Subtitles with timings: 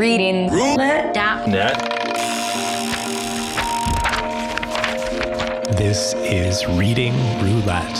[0.00, 1.14] Reading roulette.
[1.46, 1.76] Net.
[5.76, 7.96] This is Reading Roulette,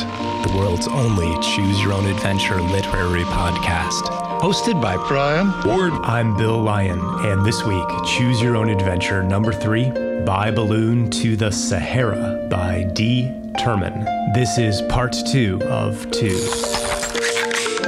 [0.47, 4.05] the world's only choose your own adventure literary podcast.
[4.41, 5.93] Hosted by Brian Ward.
[6.03, 9.91] I'm Bill Lyon, and this week, Choose Your Own Adventure number three
[10.25, 13.31] By Balloon to the Sahara by D.
[13.59, 14.07] Terman.
[14.33, 16.41] This is part two of two.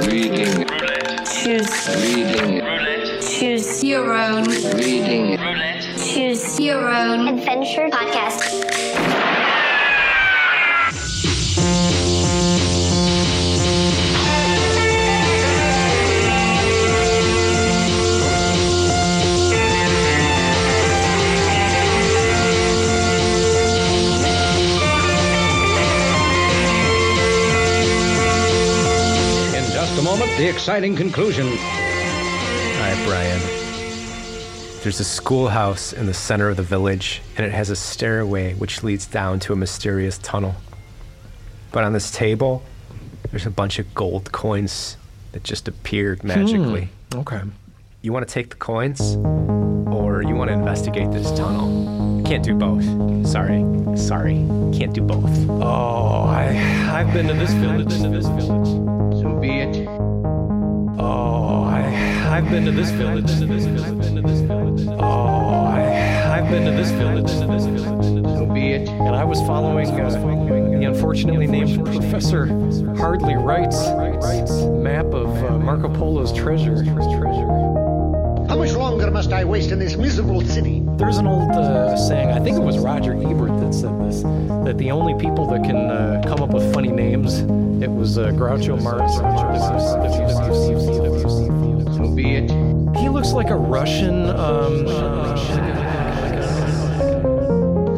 [0.01, 1.25] Reading, Roulette.
[1.25, 1.87] Choose.
[1.95, 2.72] reading,
[3.43, 4.45] Choose your own.
[4.45, 5.37] reading.
[5.97, 7.27] Choose your own.
[7.27, 8.39] Adventure Podcast.
[29.53, 31.82] In just a moment, the exciting conclusion.
[33.03, 33.41] Hi, Brian.
[34.81, 38.81] There's a schoolhouse in the center of the village, and it has a stairway which
[38.81, 40.55] leads down to a mysterious tunnel.
[41.73, 42.63] But on this table,
[43.29, 44.95] there's a bunch of gold coins
[45.33, 46.29] that just appeared hmm.
[46.29, 46.89] magically.
[47.13, 47.41] Okay.
[48.01, 52.23] You want to take the coins, or you want to investigate this tunnel?
[52.23, 52.85] Can't do both.
[53.27, 53.65] Sorry.
[53.97, 54.35] Sorry.
[54.73, 55.49] Can't do both.
[55.49, 57.91] Oh, I I've been to this village.
[57.91, 58.82] I've Been to this village.
[62.53, 63.25] Been to this village.
[63.25, 63.97] Been to this village.
[63.99, 64.87] Been to this village.
[64.87, 67.25] Oh, I I've been to this village.
[67.25, 68.23] Been to this village.
[68.37, 68.87] So be it.
[68.87, 70.09] And I was following uh,
[70.79, 72.45] the unfortunately named Professor
[72.95, 73.81] Hardly Wright's
[74.67, 76.83] map of uh, Marco Polo's treasure.
[76.83, 77.47] Treasure.
[78.47, 80.83] How much longer must I waste in this miserable city?
[80.97, 84.21] There's an old uh, saying, I think it was Roger Ebert that said this,
[84.65, 87.39] that the only people that can uh, come up with funny names,
[87.81, 89.17] it was uh, Groucho Marx.
[92.03, 92.51] So be it.
[92.97, 94.85] He looks like a Russian, um,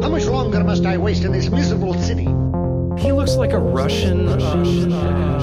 [0.00, 2.28] How much longer must I waste in this miserable city?
[3.02, 5.40] he looks like a Russian, um, not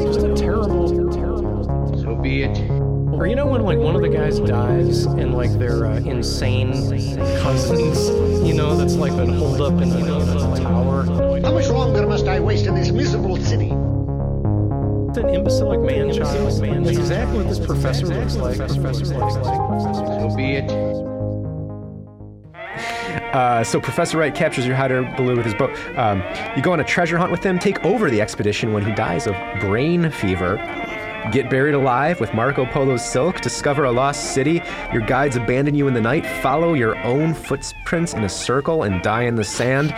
[0.00, 1.98] just a terrible, terrible.
[2.00, 2.56] So be it.
[3.12, 6.70] Or you know when like one of the guys dies and like their uh, insane
[7.42, 8.10] cousins,
[8.46, 11.02] you know, that's like been holed up in a, in a tower.
[11.42, 13.72] How much longer must I waste in this miserable city?
[15.16, 16.62] An imbecilic man child.
[16.62, 18.56] That's exactly what this professor looks like.
[18.56, 20.20] Professor looks like.
[20.20, 20.70] So be it.
[23.34, 25.70] Uh, so Professor Wright captures your hider Baloo with his boat.
[25.96, 26.22] Um,
[26.56, 29.26] you go on a treasure hunt with him, take over the expedition when he dies
[29.26, 30.56] of brain fever.
[31.30, 34.60] Get buried alive with Marco Polo's silk, discover a lost city,
[34.92, 39.00] your guides abandon you in the night, follow your own footprints in a circle and
[39.02, 39.94] die in the sand,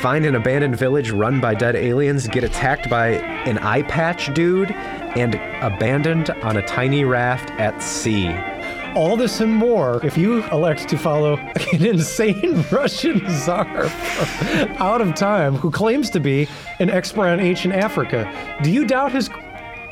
[0.00, 3.08] find an abandoned village run by dead aliens, get attacked by
[3.46, 8.34] an eye patch dude, and abandoned on a tiny raft at sea.
[8.94, 11.36] All this and more if you elect to follow
[11.72, 13.86] an insane Russian czar
[14.78, 18.30] out of time who claims to be an expert on ancient Africa.
[18.62, 19.28] Do you doubt his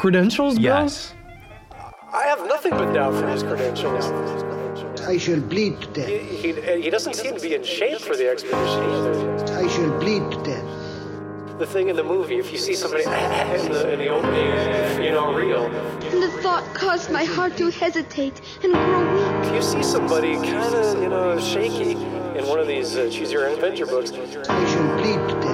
[0.01, 0.65] credentials, Bill?
[0.65, 1.15] Yes.
[2.13, 4.07] I have nothing but doubt for his credentials.
[5.03, 6.09] I shall bleed to death.
[6.09, 9.45] He, he, he doesn't seem to be in shape for the expedition either.
[9.63, 11.59] I shall bleed to death.
[11.59, 13.05] The thing in the movie, if you see somebody
[13.65, 17.71] in the, in the opening, you know, real, And the thought caused my heart to
[17.71, 19.49] hesitate and grow weak.
[19.49, 21.93] if you see somebody kind of, you know, shaky
[22.39, 25.50] in one of these uh, Choose Your Own Adventure books, I shall bleed to death.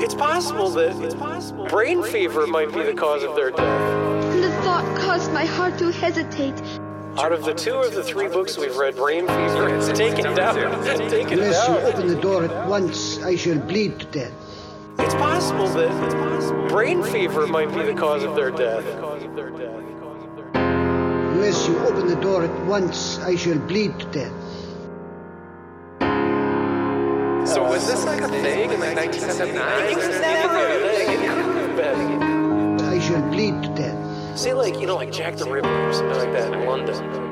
[0.00, 1.66] It's possible that it's possible.
[1.66, 4.32] brain fever might be the cause of their death.
[4.34, 6.60] And the thought caused my heart to hesitate.
[7.18, 10.84] Out of the two of the three books we've read, Brain Fever is taken down.
[11.08, 14.32] taken Unless you open the door at once, I shall bleed to death.
[14.98, 18.84] It's possible that brain fever might be the cause of their death.
[20.54, 24.32] Unless you open the door at once, I shall bleed to death.
[27.68, 29.90] Was this like a thing in like 1979?
[29.90, 31.10] It was never a thing.
[31.10, 32.80] It couldn't have been.
[32.80, 34.38] I shall bleed to death.
[34.38, 37.26] Say like, you know, like Jack the Ripper or something like that in London.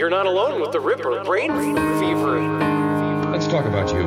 [0.00, 1.22] You're not alone with the Ripper.
[1.24, 2.40] Brain fever.
[3.30, 4.00] Let's talk about you.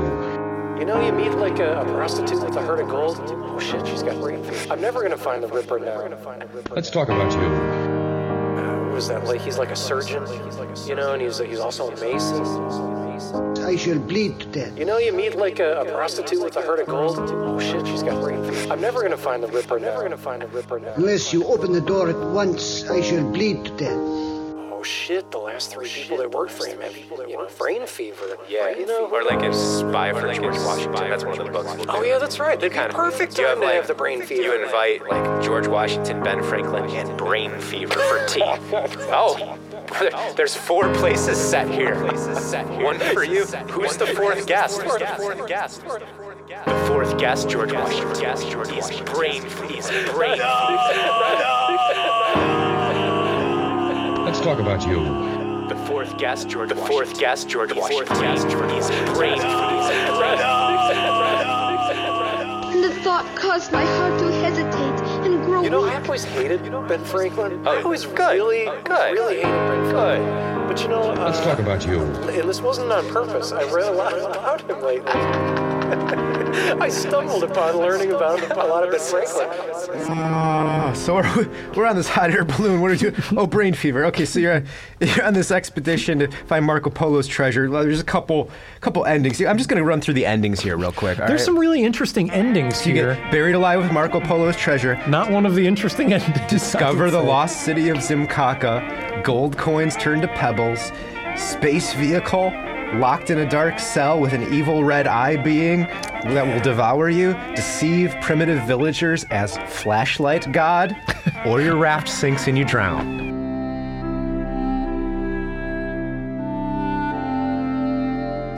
[0.80, 3.20] You know, you meet like a, a prostitute with a herd of gold.
[3.20, 4.74] Oh shit, she's got brain fever.
[4.74, 6.00] I'm never gonna find the Ripper now.
[6.72, 7.73] Let's talk about you.
[8.94, 9.24] Was that?
[9.26, 10.24] Like he's like a surgeon,
[10.86, 12.44] you know, and he's he's also a mason.
[13.64, 14.78] I shall bleed to death.
[14.78, 17.18] You know, you meet like a, a prostitute with a herd of gold.
[17.18, 18.44] Oh shit, she's got brain.
[18.72, 19.80] I'm never gonna find the Ripper.
[19.80, 20.94] Never gonna find the Ripper now.
[20.96, 24.33] Unless you open the door at once, I shall bleed to death.
[24.84, 27.48] Oh oh shit, the last three oh, people that worked for him have, you know,
[27.58, 28.38] brain fever.
[28.50, 29.08] Yeah, you know.
[29.08, 31.10] or like a oh, spy for George Washington.
[31.10, 31.74] That's one of the books.
[31.74, 32.60] we'll Oh yeah, that's right.
[32.60, 34.42] They'd Kind of- perfect you time to like- have the brain fever.
[34.42, 38.42] You invite like George Washington, Ben Franklin, and brain fever for tea.
[38.44, 39.58] oh,
[40.02, 40.34] oh.
[40.36, 41.96] there's four places set here.
[42.84, 43.46] One for you.
[43.46, 44.82] Who's the fourth guest?
[44.82, 45.82] Who's the fourth guest?
[45.82, 48.38] The fourth guest, George Washington.
[48.70, 49.44] He's brain.
[49.70, 50.42] He's brain.
[54.44, 55.04] talk about you.
[55.70, 56.70] The fourth guest, George.
[56.70, 58.16] The fourth guest, George Washington.
[58.36, 58.70] He's brain.
[58.76, 59.40] He's brain.
[62.74, 65.92] And the thought caused my heart to hesitate and grow You know, weak.
[65.94, 67.66] I always hated Ben Franklin.
[67.66, 68.34] I always good.
[68.34, 69.14] really, Good.
[69.14, 70.68] really hated Ben Franklin.
[70.68, 72.02] But you know, uh, Let's talk about you.
[72.02, 73.52] and this wasn't on purpose.
[73.54, 75.63] I read a lot about him lately.
[75.94, 79.48] I stumbled upon learning about a lot of Ben Franklin.
[80.10, 82.82] Oh, so we're, we're on this hot air balloon.
[82.82, 83.16] What are you doing?
[83.38, 84.06] Oh, brain fever.
[84.06, 84.64] Okay, so you're,
[85.00, 87.70] you're on this expedition to find Marco Polo's treasure.
[87.70, 88.50] Well, There's a couple
[88.82, 89.42] couple endings.
[89.42, 91.18] I'm just going to run through the endings here real quick.
[91.18, 91.40] There's right?
[91.40, 93.16] some really interesting endings You here.
[93.16, 94.96] get buried alive with Marco Polo's treasure.
[95.08, 96.40] Not one of the interesting endings.
[96.50, 97.28] Discover the say.
[97.28, 99.24] lost city of Zimkaka.
[99.24, 100.92] Gold coins turned to pebbles.
[101.36, 102.52] Space vehicle
[103.00, 107.34] locked in a dark cell with an evil red eye being that will devour you.
[107.56, 110.96] Deceive primitive villagers as flashlight god.
[111.46, 113.22] or your raft sinks and you drown.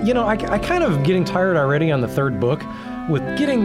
[0.05, 2.61] You know, I, I kind of getting tired already on the third book
[3.09, 3.61] with getting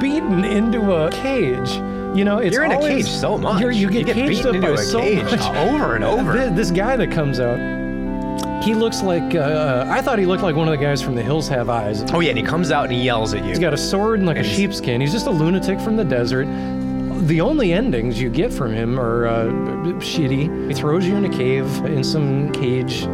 [0.00, 1.70] beaten into a cage.
[2.14, 3.62] You know, it's You're in a cage so much.
[3.62, 5.40] You're, you get You get caged beaten up by into a so cage much.
[5.56, 6.34] over and over.
[6.36, 7.58] Th- This guy that comes out,
[8.62, 11.22] he looks like uh, I thought he looked like one of the guys from The
[11.22, 12.04] Hills Have Eyes.
[12.12, 13.48] Oh yeah, and he comes out and he yells at you.
[13.48, 15.00] He's got a sword and like a sheepskin.
[15.00, 16.46] He's just a lunatic from the desert.
[17.26, 19.44] The only endings you get from him are uh,
[20.00, 20.68] shitty.
[20.68, 23.04] He throws you in a cave, in some cage.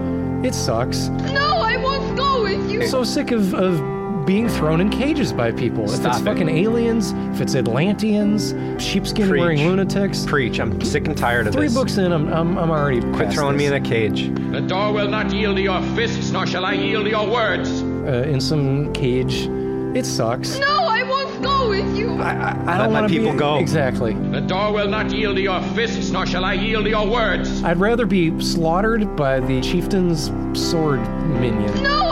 [0.44, 1.08] It sucks.
[1.08, 2.82] No, I won't go with you.
[2.82, 3.80] I'm so sick of, of
[4.28, 5.84] being thrown in cages by people.
[5.90, 6.22] if it's it.
[6.22, 10.26] fucking aliens, if it's Atlanteans, sheepskin wearing lunatics.
[10.26, 10.60] Preach.
[10.60, 11.74] I'm sick and tired of Three this.
[11.74, 14.28] books in, I'm, I'm, I'm already Quit past throwing me in a cage.
[14.52, 17.80] The door will not yield to your fists, nor shall I yield to your words.
[17.82, 19.48] uh, in some cage.
[19.96, 20.58] It sucks.
[20.58, 22.10] No, I won't go with you.
[22.20, 23.56] I, I, I don't my want people be, go.
[23.56, 24.12] Exactly.
[24.12, 27.64] The door will not yield to your fists, nor shall I yield to your words.
[27.64, 31.82] I'd rather be slaughtered by the chieftain's sword minion.
[31.82, 32.07] No,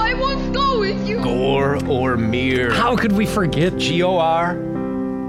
[1.26, 2.70] Gore or Mir.
[2.70, 3.76] How could we forget?
[3.78, 4.56] G O R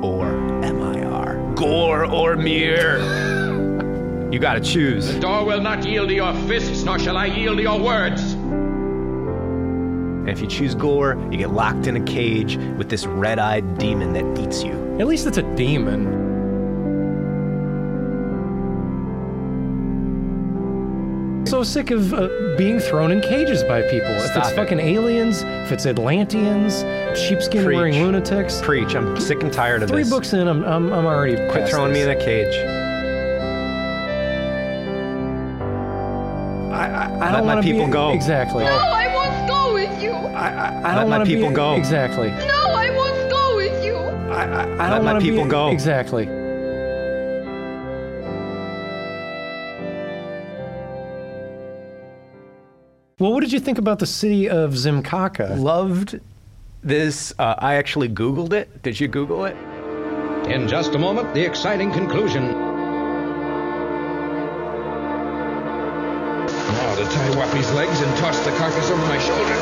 [0.03, 0.27] or
[0.63, 1.55] M I R.
[1.55, 2.99] Gore or Mir.
[4.31, 5.11] you gotta choose.
[5.11, 8.33] The door will not yield to your fists, nor shall I yield to your words.
[8.33, 13.79] And if you choose Gore, you get locked in a cage with this red eyed
[13.79, 14.73] demon that eats you.
[14.99, 16.26] At least it's a demon.
[21.57, 24.11] So sick of uh, being thrown in cages by people.
[24.11, 24.55] if it's it.
[24.55, 26.81] fucking aliens, if it's Atlanteans,
[27.19, 28.61] sheepskin wearing lunatics.
[28.61, 28.93] Preach.
[28.95, 30.11] I'm sick and tired of Three this.
[30.11, 32.53] books in, I'm, I'm, I'm already Quit past throwing me in a cage.
[36.75, 38.11] I, I, I Let don't my wanna people be, go.
[38.11, 38.63] Exactly.
[38.63, 40.11] No, I won't go with you.
[40.11, 41.73] I, I, I Let don't my wanna people be, go.
[41.73, 42.29] Exactly.
[42.29, 43.95] No, I won't go with you.
[43.95, 45.71] I, I, I Let don't my wanna people be, go.
[45.71, 46.46] Exactly.
[53.19, 55.59] Well, what did you think about the city of Zimkaka?
[55.59, 56.19] Loved
[56.83, 57.33] this.
[57.39, 58.83] Uh, I actually Googled it.
[58.83, 59.57] Did you Google it?
[60.47, 62.51] In just a moment, the exciting conclusion.
[62.51, 62.75] Now
[66.95, 69.55] to tie Wappy's legs and toss the carcass over my shoulder.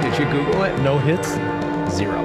[0.00, 0.78] Did you Google it?
[0.82, 1.30] No hits?
[1.92, 2.20] Zero.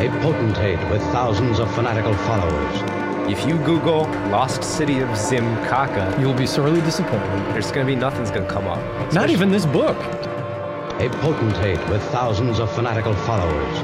[0.00, 3.09] A potentate with thousands of fanatical followers.
[3.30, 7.54] If you Google Lost City of Zimkaka, You'll be sorely disappointed.
[7.54, 8.80] there's gonna be nothing's gonna come up.
[9.12, 9.96] Not even this book.
[10.98, 13.78] A potentate with thousands of fanatical followers.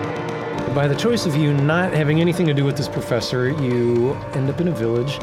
[0.75, 4.51] By the choice of you not having anything to do with this professor, you end
[4.51, 5.15] up in a village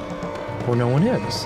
[0.68, 1.46] where no one is.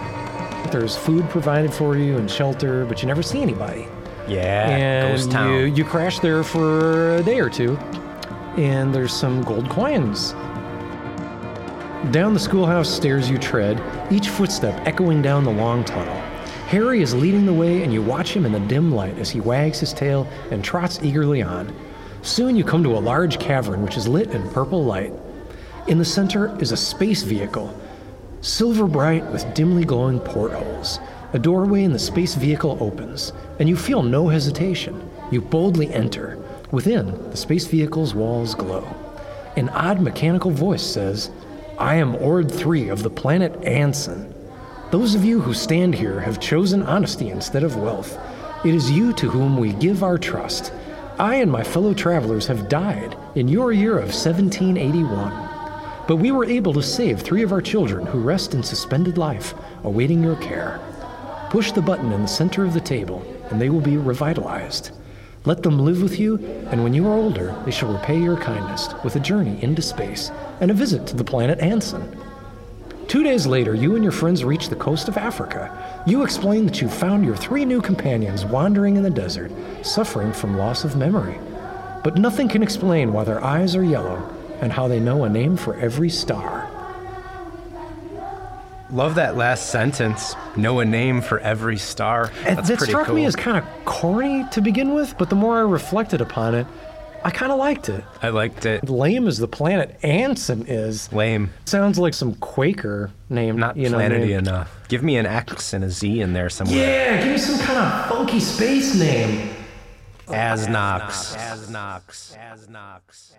[0.72, 3.88] There's food provided for you and shelter, but you never see anybody.
[4.28, 5.52] Yeah, and ghost town.
[5.52, 7.76] You, you crash there for a day or two,
[8.56, 10.36] and there's some gold coins.
[12.12, 16.14] Down the schoolhouse stairs you tread, each footstep echoing down the long tunnel.
[16.68, 19.42] Harry is leading the way, and you watch him in the dim light as he
[19.42, 21.74] wags his tail and trots eagerly on.
[22.22, 25.12] Soon you come to a large cavern which is lit in purple light.
[25.88, 27.76] In the center is a space vehicle,
[28.42, 31.00] silver bright with dimly glowing portholes.
[31.34, 35.10] A doorway in the space vehicle opens, and you feel no hesitation.
[35.32, 36.38] You boldly enter.
[36.72, 38.88] Within, the space vehicle's walls glow.
[39.56, 41.32] An odd mechanical voice says,
[41.80, 44.34] I am Ord 3 of the planet Anson.
[44.90, 48.18] Those of you who stand here have chosen honesty instead of wealth.
[48.66, 50.74] It is you to whom we give our trust.
[51.20, 55.32] I and my fellow travelers have died in your year of 1781.
[56.08, 59.54] But we were able to save three of our children who rest in suspended life,
[59.84, 60.80] awaiting your care.
[61.52, 64.97] Push the button in the center of the table, and they will be revitalized.
[65.48, 66.36] Let them live with you,
[66.72, 70.30] and when you are older, they shall repay your kindness with a journey into space
[70.60, 72.20] and a visit to the planet Anson.
[73.08, 76.04] Two days later, you and your friends reach the coast of Africa.
[76.06, 79.50] You explain that you found your three new companions wandering in the desert,
[79.84, 81.40] suffering from loss of memory.
[82.04, 85.56] But nothing can explain why their eyes are yellow and how they know a name
[85.56, 86.67] for every star.
[88.90, 90.34] Love that last sentence.
[90.56, 92.32] Know a name for every star.
[92.44, 93.16] That's that struck cool.
[93.16, 96.66] me as kind of corny to begin with, but the more I reflected upon it,
[97.24, 98.06] I kind of liked it.
[98.22, 98.90] I liked it.
[98.90, 101.50] Lame as the planet Anson is, Lame.
[101.66, 103.58] sounds like some Quaker name.
[103.58, 104.40] Not you know, planety name.
[104.40, 104.74] enough.
[104.88, 106.78] Give me an X and a Z in there somewhere.
[106.78, 109.50] Yeah, give me some kind of funky space name.
[110.28, 111.36] Asnox.
[111.36, 112.38] Asnox.
[112.38, 113.34] Asnox.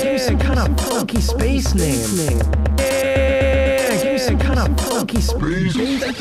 [0.00, 2.00] Yeah, give me some kind of funky space name.
[2.78, 6.00] Yeah, give me some kind of funky space name.
[6.00, 6.12] Yeah,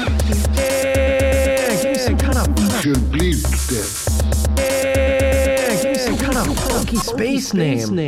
[1.82, 4.58] give me some kind of I shall bleed to death.
[4.58, 7.78] yeah, give me some kind of funky space name.
[7.78, 8.08] Yeah,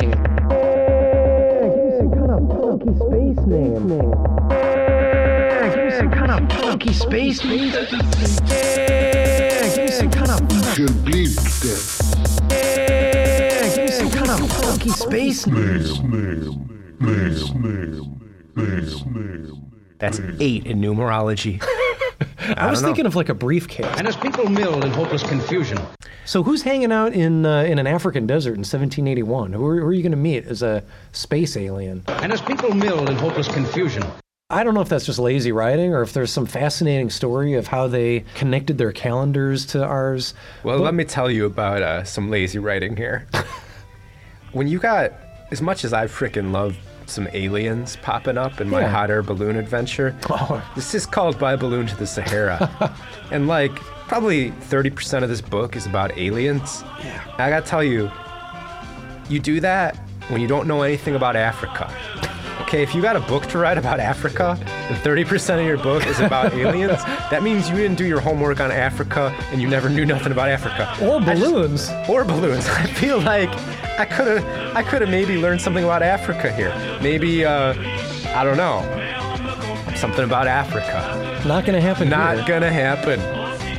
[1.70, 3.88] give me some kind of funky space name.
[4.50, 7.72] Yeah, give me some kind of funky space name.
[7.72, 7.86] Yeah,
[9.74, 12.01] give me some kind of I shall bleed to death.
[14.32, 16.72] Yeah, give me some kind of funky space name.
[19.98, 21.62] That's eight in numerology.
[22.56, 22.88] I, was know.
[22.88, 23.86] thinking of like a briefcase.
[23.96, 25.78] And as people milled in hopeless confusion,
[26.24, 29.52] So who's hanging out in uh, in an African desert in 1781?
[29.52, 32.02] Who are, who are you going to meet as a space alien?
[32.08, 34.04] and as people milled in hopeless confusion,
[34.50, 37.68] I don't know if that's just lazy writing or if there's some fascinating story of
[37.68, 40.34] how they connected their calendars to ours.
[40.62, 43.26] Well, let me tell you about uh, some lazy writing here.
[44.52, 45.12] when you got,
[45.50, 48.88] as much as I freaking love some aliens popping up in my Yeah.
[48.88, 50.62] hot air balloon adventure, Oh.
[50.74, 52.94] this is called By Balloon to the Sahara.
[53.30, 53.74] and like,
[54.08, 56.84] probably 30% of this book is about aliens.
[57.02, 57.20] Yeah.
[57.38, 58.10] I gotta tell you,
[59.28, 59.96] you do that
[60.28, 61.92] when you don't know anything about Africa.
[62.72, 66.06] Okay, if you got a book to write about Africa and 30% of your book
[66.06, 69.90] is about aliens, that means you didn't do your homework on Africa and you never
[69.90, 70.88] knew nothing about Africa.
[71.02, 71.90] Or I just- balloons.
[72.08, 72.66] or balloons.
[72.70, 73.50] I feel like
[73.98, 76.74] I could have I could have maybe learned something about Africa here.
[77.02, 77.74] Maybe uh
[78.34, 78.80] I don't know.
[79.94, 81.42] Something about Africa.
[81.46, 82.46] Not to happen Not here.
[82.48, 83.20] gonna happen.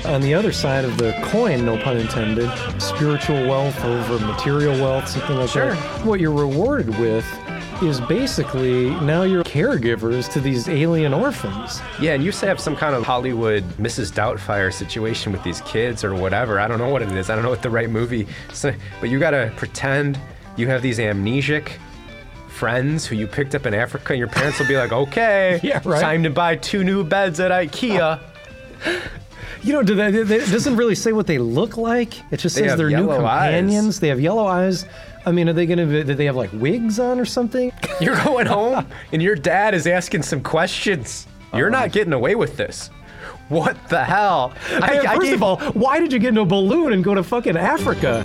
[0.05, 2.47] On the other side of the coin, no pun intended,
[2.79, 5.73] spiritual wealth over material wealth, something like Sure.
[5.73, 6.05] that.
[6.05, 7.25] What you're rewarded with
[7.81, 11.81] is basically now you're caregivers to these alien orphans.
[11.99, 14.11] Yeah, and you used to have some kind of Hollywood Mrs.
[14.11, 16.59] Doubtfire situation with these kids or whatever.
[16.59, 17.29] I don't know what it is.
[17.29, 18.27] I don't know what the right movie.
[18.53, 20.19] So, but you gotta pretend
[20.55, 21.71] you have these amnesic
[22.49, 25.81] friends who you picked up in Africa, and your parents will be like, "Okay, Yeah,
[25.83, 26.01] right.
[26.01, 28.19] time to buy two new beds at IKEA."
[29.63, 32.19] You know, do they, they- it doesn't really say what they look like.
[32.31, 33.51] It just They says they're new yellow eyes.
[33.51, 33.99] companions.
[33.99, 34.85] They have yellow eyes.
[35.25, 36.03] I mean, are they going to?
[36.03, 37.71] Do they have like wigs on or something?
[38.01, 41.27] You're going home and your dad is asking some questions.
[41.53, 41.87] You're not uh-huh.
[41.93, 42.89] getting away with this.
[43.47, 44.53] What the hell?
[44.71, 47.13] I, I first gave- of all, why did you get in a balloon and go
[47.13, 48.23] to fucking Africa?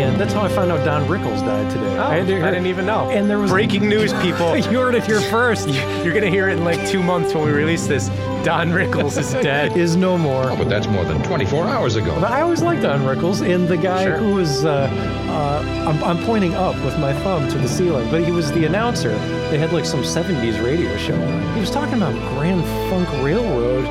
[0.00, 1.98] And that's how I found out Don Rickles died today.
[1.98, 3.10] Oh, I, had to hear- didn't even know.
[3.10, 4.56] And there was breaking news, people.
[4.56, 5.68] you heard it here first.
[5.68, 8.08] You're gonna hear it in like two months when we release this.
[8.44, 9.76] Don Rickles is dead.
[9.76, 10.50] Is no more.
[10.50, 12.14] Oh, but that's more than 24 hours ago.
[12.20, 14.16] But I always liked Don Rickles, and the guy Sure.
[14.16, 14.88] who was, uh,
[15.28, 18.64] uh, I'm, I'm pointing up with my thumb to the ceiling, but he was the
[18.64, 19.10] announcer.
[19.50, 21.16] They had like some 70s radio show.
[21.54, 23.84] He was talking about Grand Funk Railroad,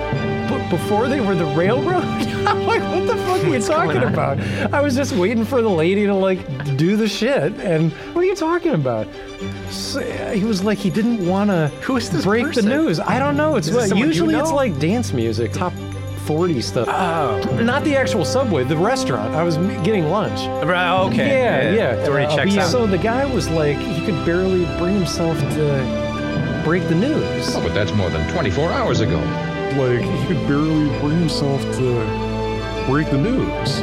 [0.50, 2.04] but before they were the railroad?
[2.48, 4.40] I'm like, what the fuck are you What's talking about?
[4.74, 6.40] I was just waiting for the lady to like
[6.78, 9.08] do the shit, and what are you talking about?
[9.72, 10.02] So,
[10.34, 12.66] he was like, he didn't want to Who is this break person?
[12.66, 13.00] the news.
[13.00, 13.56] I don't know.
[13.56, 15.74] It's Is this what, someone you usually it's like dance music, top
[16.26, 16.88] 40 stuff.
[16.90, 19.34] Oh, Not the actual subway, the restaurant.
[19.34, 20.40] I was getting lunch.
[20.68, 21.28] right, okay.
[21.28, 21.96] Yeah, yeah.
[22.04, 22.70] It already Uh, checks out.
[22.70, 27.56] So the guy was like, he could barely bring himself to break the news.
[27.56, 29.18] Oh, but that's more than 24 hours ago.
[29.78, 33.82] Like, he could barely bring himself to break the news.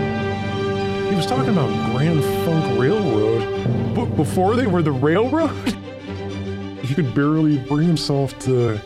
[1.08, 5.50] He was talking about Grand Funk Railroad, but before they were the railroad,
[6.82, 8.80] he could barely bring himself to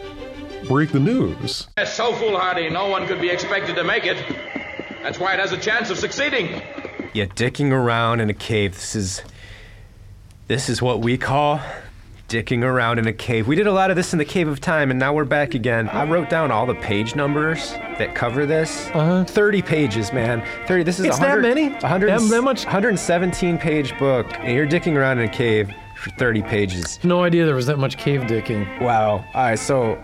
[0.69, 1.67] break the news.
[1.79, 4.17] It's so foolhardy, no one could be expected to make it.
[5.03, 6.63] That's why it has a chance of succeeding.
[7.15, 8.75] Yeah, dicking around in a cave.
[8.75, 9.23] This is
[10.47, 11.61] this is what we call
[12.31, 13.49] dicking around in a cave.
[13.49, 15.55] We did a lot of this in the Cave of Time, and now we're back
[15.55, 15.89] again.
[15.89, 18.87] I wrote down all the page numbers that cover this.
[18.95, 19.25] Uh-huh.
[19.25, 20.43] 30 pages, man.
[20.69, 20.85] 30.
[20.85, 21.69] This is It's a that 100 many?
[21.71, 22.65] 100, That- that much?
[22.65, 27.01] 117 page book, and you're dicking around in a cave for 30 pages.
[27.03, 28.81] No idea there was that much cave dicking.
[28.81, 29.25] Wow.
[29.35, 29.99] All right, so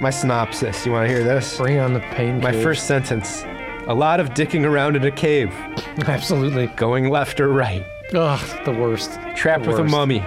[0.00, 0.86] my synopsis.
[0.86, 1.58] You want to hear this?
[1.58, 2.40] Bring on the pain.
[2.40, 2.62] My cave.
[2.62, 3.44] first sentence.
[3.86, 5.52] A lot of dicking around in a cave,
[6.06, 6.68] Absolutely.
[6.68, 7.84] going left or right.
[8.14, 9.18] Ugh, the worst.
[9.36, 10.24] Trapped The with a mummy.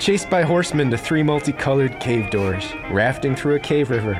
[0.00, 2.72] Chased by horsemen to three multicolored cave doors.
[2.90, 4.18] Rafting through a cave river.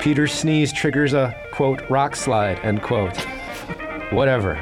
[0.00, 3.14] Peter's sneeze triggers a, quote, rock slide, end quote.
[4.10, 4.58] Whatever.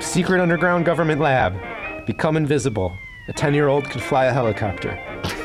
[0.00, 1.56] Secret underground government lab.
[2.04, 2.94] Become invisible.
[3.28, 4.90] A 10 year old could fly a helicopter.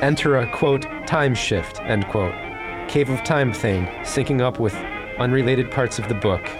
[0.01, 2.35] Enter a, quote, time shift, end quote.
[2.89, 4.75] Cave of Time thing, syncing up with
[5.19, 6.45] unrelated parts of the book.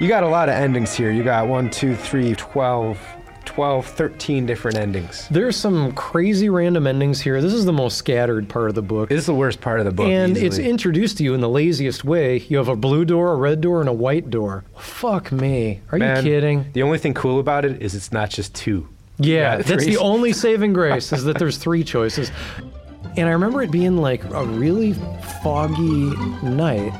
[0.00, 1.12] You got a lot of endings here.
[1.12, 2.98] You got one, two, three, 12,
[3.44, 5.28] 12, 13 different endings.
[5.30, 7.40] There's some crazy random endings here.
[7.40, 9.08] This is the most scattered part of the book.
[9.08, 10.08] This is the worst part of the book.
[10.08, 12.38] and it's introduced to you in the laziest way.
[12.48, 14.64] You have a blue door, a red door, and a white door.
[14.78, 15.80] Fuck me.
[15.90, 16.70] Are Man, you kidding?
[16.72, 18.88] The only thing cool about it is it's not just two.
[19.18, 22.30] Yeah, Yeah, that's the only saving grace is that there's three choices.
[23.16, 24.94] And I remember it being like a really
[25.42, 26.92] foggy night.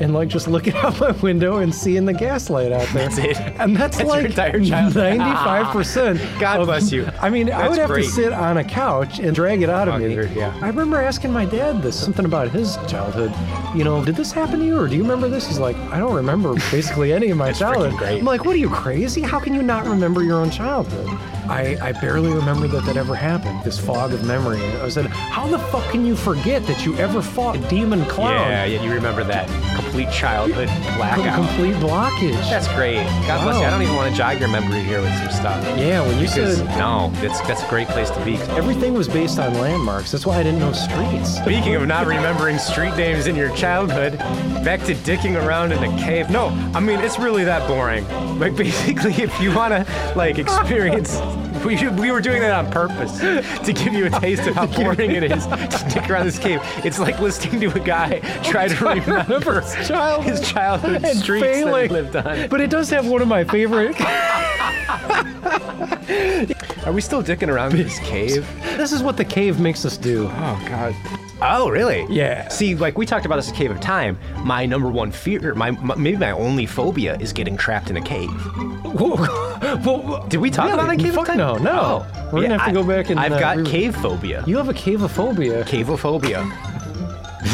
[0.00, 3.08] And like just looking out my window and seeing the gaslight out there.
[3.08, 3.36] That's it.
[3.60, 5.18] And that's, That's like entire childhood.
[5.18, 6.40] 95%.
[6.40, 7.08] God of- bless you.
[7.20, 8.04] I mean, I would have great.
[8.04, 10.14] to sit on a couch and drag it out of me.
[10.36, 10.56] Yeah.
[10.62, 13.32] I remember asking my dad this, something about his childhood.
[13.76, 15.46] You know, did this happen to you or do you remember this?
[15.46, 17.96] He's like, I don't remember basically any of my childhood.
[17.98, 18.18] great.
[18.18, 19.20] I'm like, what are you crazy?
[19.22, 21.08] How can you not remember your own childhood?
[21.48, 24.60] I, I barely remember that that ever happened, this fog of memory.
[24.60, 28.50] I said, how the fuck can you forget that you ever fought a demon clown?
[28.50, 31.34] Yeah, yeah, you remember that complete childhood Com- blackout.
[31.34, 31.78] complete
[32.18, 32.50] blockage.
[32.50, 32.96] That's great.
[33.26, 33.64] God bless you.
[33.66, 35.64] I don't even want to jog your memory here with some stuff.
[35.78, 38.36] yeah, when you Because said no, that's that's a great place to be.
[38.56, 41.36] everything was based on landmarks, that's why I didn't know streets.
[41.36, 44.18] Speaking of not remembering street names in your childhood,
[44.64, 46.30] back to dicking around in a cave.
[46.30, 48.06] No, I mean it's really that boring.
[48.38, 51.18] Like basically, if you want to like experience,
[51.64, 54.66] we should, we were doing that on purpose to give you a taste of how
[54.66, 56.60] boring it is to stick around this cave.
[56.84, 61.44] It's like listening to a guy try to remember his childhood his childhood and streets
[61.44, 61.88] that failing.
[61.88, 62.48] he lived on.
[62.48, 63.96] But it does have one of my favorite.
[66.86, 68.46] Are we still dicking around in this cave?
[68.76, 70.26] this is what the cave makes us do.
[70.30, 70.94] Oh God.
[71.40, 72.04] Oh really?
[72.10, 72.48] Yeah.
[72.48, 74.18] See, like we talked about this at Cave of Time.
[74.44, 78.00] My number one fear, my, my maybe my only phobia, is getting trapped in a
[78.02, 78.28] cave.
[78.84, 80.74] well, Did we talk Really?
[80.80, 81.38] about that Cave Fuck of Time?
[81.38, 82.06] no, no.
[82.14, 82.30] Oh.
[82.32, 84.42] We're gonna have to go back and, I've uh, got re- cave phobia.
[84.46, 85.64] you have a caveophobia.
[85.64, 86.50] Caveophobia.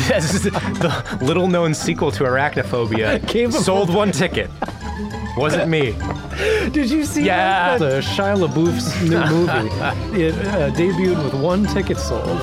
[0.09, 3.19] This is the little known sequel to arachnophobia.
[3.27, 3.53] Caveophobia.
[3.63, 4.51] Sold one ticket.
[5.37, 5.95] Wasn't me.
[6.71, 7.77] Did you see Yeah.
[7.77, 7.79] that?
[7.79, 10.21] The Shia LaBeouf's new movie.
[10.21, 12.41] It uh, debuted with one ticket sold.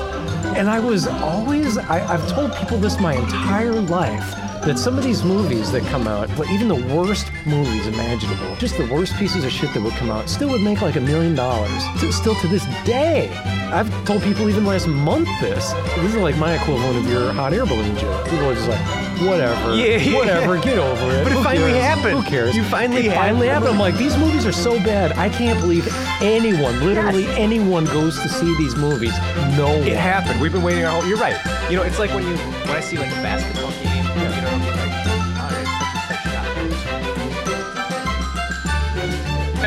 [0.56, 5.02] And I was always, I, I've told people this my entire life, that some of
[5.02, 9.44] these movies that come out, like even the worst movies imaginable, just the worst pieces
[9.44, 11.82] of shit that would come out, still would make like a million dollars.
[12.14, 13.28] Still to this day.
[13.72, 15.72] I've told people even last month this.
[15.96, 18.24] This is like my equivalent of your hot air balloon joke.
[18.28, 19.74] People are just like, whatever.
[19.74, 20.16] Yeah, yeah.
[20.16, 21.24] Whatever, get over it.
[21.24, 21.84] But it Who finally cares?
[21.84, 22.22] happened.
[22.24, 22.54] Who cares?
[22.56, 23.12] You finally happened.
[23.12, 23.70] it finally the happened.
[23.72, 25.12] I'm like, these movies are so bad.
[25.12, 25.88] I can't believe
[26.20, 29.16] anyone, literally anyone, goes to see these movies.
[29.56, 29.86] No one.
[29.86, 30.40] It happened.
[30.40, 31.06] We've been waiting our whole.
[31.08, 31.36] You're right.
[31.70, 34.04] You know, it's like when you when I see like a basketball game.
[34.12, 35.66] You know, I'm like, all right,
[36.08, 36.46] take a shot.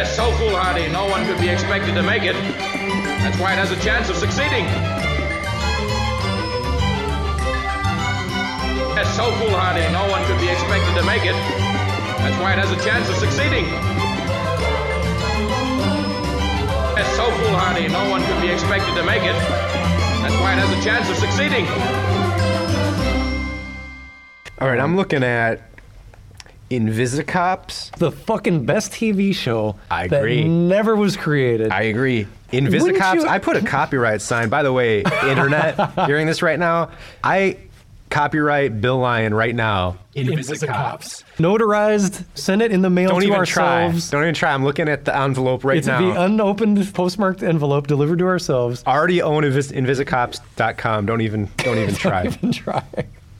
[0.02, 2.36] It's so foolhardy, no one could be expected to make it.
[3.24, 4.66] That's why it has a chance of succeeding.
[8.98, 11.36] It's so foolhardy, no one could be expected to make it.
[12.22, 13.66] That's why it has a chance of succeeding.
[16.98, 19.36] It's so foolhardy, no one could be expected to make it.
[20.24, 21.66] That's why it has a chance of succeeding.
[24.62, 25.62] All right, I'm looking at
[26.72, 27.96] Invisicops.
[27.98, 30.46] the fucking best TV show I that agree.
[30.48, 31.72] never was created.
[31.72, 32.28] I agree.
[32.54, 33.16] Wouldn't Invisicops.
[33.16, 34.48] you- I put a copyright sign.
[34.50, 36.92] By the way, internet, hearing this right now,
[37.24, 37.58] I
[38.16, 39.98] copyright Bill Lyon right now.
[40.16, 41.26] Invisicops.
[41.36, 43.92] Notarized, send it in the mail Don't to even try.
[44.10, 44.54] Don't even try.
[44.54, 46.00] I'm looking at the envelope right it's now.
[46.00, 48.84] the unopened postmarked envelope delivered to ourselves.
[48.86, 51.06] I Already own Invis- Invisicops.com.
[51.06, 51.50] Don't even.
[51.58, 52.26] Don't even try.
[52.28, 52.84] Even try.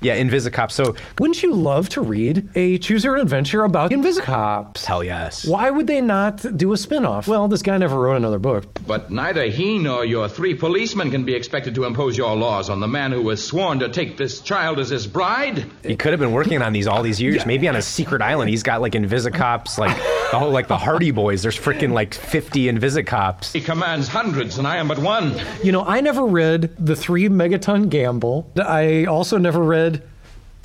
[0.02, 0.72] Yeah, Invisicops.
[0.72, 4.86] So Wouldn't you love to read a choose your own adventure about Invisicops?
[4.86, 5.46] hell yes.
[5.48, 7.28] Why would they not do a spin-off?
[7.28, 8.66] Well, this guy never wrote another book.
[8.86, 12.80] But neither he nor your three policemen can be expected to impose your laws on
[12.80, 15.66] the man who was sworn to take this child as his bride.
[15.84, 17.46] He could have been working on these all these years.
[17.46, 19.96] Maybe on a secret island, he's got like Invisicops, like
[20.32, 21.42] the whole like the Hardy Boys.
[21.42, 23.54] There's freaking like 50 Invisicops.
[23.54, 25.40] He commands hundreds, and I am but one.
[25.64, 28.52] You know, I never read The Three Megaton Gamble.
[28.58, 29.95] I also never read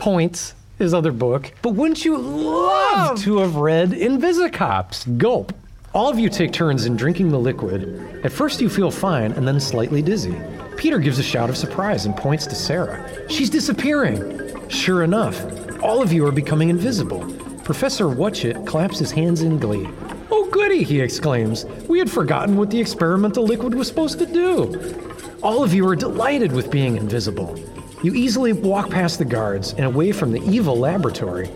[0.00, 1.52] Points, his other book.
[1.60, 5.18] But wouldn't you love to have read Invisicops?
[5.18, 5.52] Gulp.
[5.92, 8.22] All of you take turns in drinking the liquid.
[8.24, 10.34] At first, you feel fine and then slightly dizzy.
[10.78, 13.28] Peter gives a shout of surprise and points to Sarah.
[13.28, 14.70] She's disappearing.
[14.70, 15.44] Sure enough,
[15.82, 17.20] all of you are becoming invisible.
[17.62, 19.86] Professor Watchit claps his hands in glee.
[20.30, 21.66] Oh, goody, he exclaims.
[21.90, 24.96] We had forgotten what the experimental liquid was supposed to do.
[25.42, 27.54] All of you are delighted with being invisible.
[28.02, 31.50] You easily walk past the guards and away from the evil laboratory.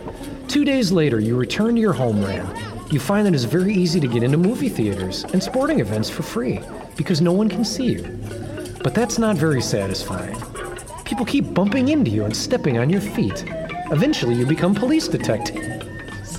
[0.47, 2.47] Two days later, you return to your homeland.
[2.93, 6.23] You find that it's very easy to get into movie theaters and sporting events for
[6.23, 6.61] free
[6.97, 8.03] because no one can see you.
[8.83, 10.37] But that's not very satisfying.
[11.07, 13.45] People keep bumping into you and stepping on your feet.
[13.91, 16.37] Eventually, you become police detectives.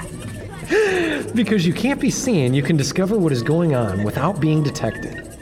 [1.34, 5.35] because you can't be seen, you can discover what is going on without being detected.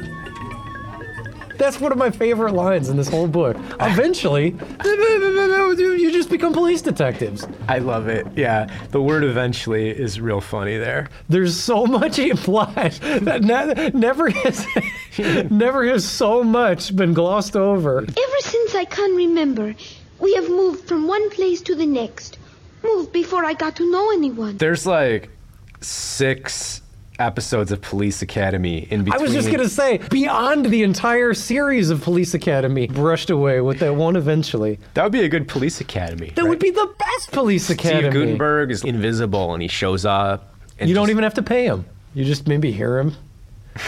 [1.63, 3.55] That's one of my favorite lines in this whole book.
[3.79, 7.47] Eventually, you just become police detectives.
[7.69, 8.27] I love it.
[8.35, 11.07] Yeah, the word eventually is real funny there.
[11.29, 14.67] There's so much implied that ne- never has,
[15.49, 17.99] never has so much been glossed over.
[17.99, 19.73] Ever since I can remember,
[20.19, 22.39] we have moved from one place to the next.
[22.83, 24.57] Moved before I got to know anyone.
[24.57, 25.29] There's like
[25.79, 26.82] six
[27.23, 29.19] episodes of Police Academy in between.
[29.19, 33.79] I was just gonna say, beyond the entire series of Police Academy, brushed away with
[33.79, 34.79] that one eventually.
[34.93, 36.31] That would be a good Police Academy.
[36.35, 38.01] That would be the best Police Academy.
[38.03, 40.53] Steve Guttenberg is invisible and he shows up.
[40.79, 41.85] And You don't even have to pay him.
[42.13, 43.15] You just maybe hear him.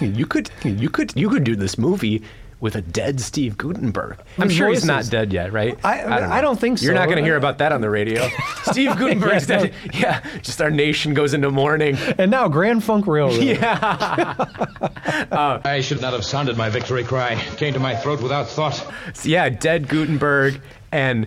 [0.00, 2.22] You could, you could, you could do this movie
[2.60, 4.16] with a dead Steve Guttenberg.
[4.38, 5.10] I'm His sure he's not voices.
[5.10, 5.78] dead yet, right?
[5.84, 6.84] I- I don't think so.
[6.86, 7.00] You're so.
[7.00, 8.28] not going to hear about that on the radio.
[8.64, 9.62] Steve Guttenberg's Yeah, no.
[9.64, 9.74] dead.
[9.92, 11.96] Yeah, just our nation goes into mourning.
[12.18, 13.42] And now Grand Funk Railroad.
[13.42, 14.34] Yeah.
[15.30, 17.32] Uh, I should not have sounded my victory cry.
[17.34, 18.74] It came to my throat without thought.
[19.14, 20.60] So, yeah, dead Guttenberg,
[20.92, 21.26] and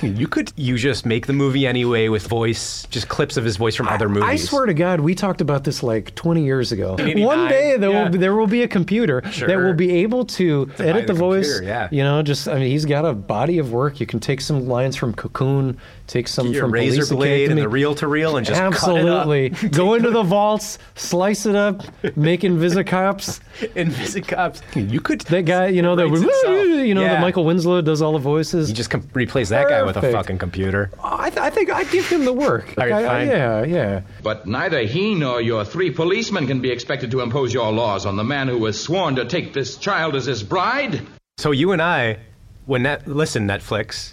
[0.00, 3.56] Hmm, you could you just make the movie anyway with voice, just clips of his
[3.56, 4.28] voice from other movies.
[4.28, 6.96] I swear to God, we talked about this like 20 years ago.
[6.98, 8.02] 89, One day there yeah.
[8.04, 11.18] will be, there will be a computer that will be able to edit the the,
[11.18, 11.46] voice.
[11.52, 11.88] computer, yeah.
[11.90, 14.00] You know, just I mean, he's got a body of work.
[14.00, 17.50] You can take some lines from Cocoon, take some Get your from razor Police blade
[17.50, 19.50] and the reel to reel and just Absolutely.
[19.50, 19.72] cut it up.
[19.76, 21.82] Go into the vaults, slice it up,
[22.16, 23.40] make Invisicops.
[23.76, 24.60] Invisicops.
[24.72, 25.20] Hmm, you could.
[25.22, 26.08] That guy, you know, that
[26.86, 27.14] you know, Yeah.
[27.14, 28.68] that Michael Winslow does all the voices.
[28.68, 30.90] You just com- replace that guy with a fucking computer.
[31.02, 32.74] I, th- I think I'd give him the work.
[32.78, 33.28] All right, I- I- fine.
[33.28, 34.00] yeah, yeah.
[34.22, 38.16] But neither he nor your three policemen can be expected to impose your laws on
[38.16, 41.00] the man who was sworn to take this child as his bride.
[41.38, 42.18] So you and I,
[42.66, 44.12] when net, listen Netflix,